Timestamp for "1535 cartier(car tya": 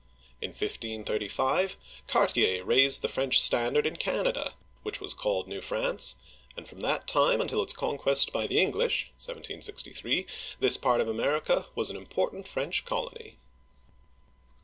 0.49-2.65